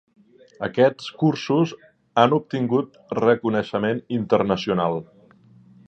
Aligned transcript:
Aquests 0.67 1.09
cursos 1.23 1.73
han 2.23 2.33
obtingut 2.39 2.99
reconeixement 3.21 4.03
internacional. 4.21 5.03